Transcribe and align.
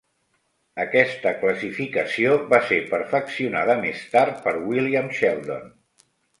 Aquesta 0.83 1.33
classificació 1.41 2.33
va 2.55 2.61
ser 2.71 2.81
perfeccionada 2.95 3.79
més 3.85 4.03
tard 4.17 4.43
per 4.49 4.57
William 4.73 5.15
Sheldon. 5.21 5.73